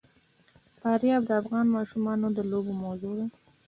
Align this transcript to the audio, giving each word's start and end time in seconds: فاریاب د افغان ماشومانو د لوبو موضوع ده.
فاریاب 0.79 1.21
د 1.27 1.31
افغان 1.41 1.65
ماشومانو 1.75 2.27
د 2.37 2.39
لوبو 2.51 2.73
موضوع 2.83 3.13
ده. 3.19 3.25